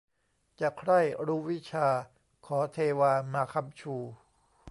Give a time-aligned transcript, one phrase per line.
[0.59, 1.87] จะใคร่รู้วิชา
[2.45, 3.95] ขอเทวามาค้ำชู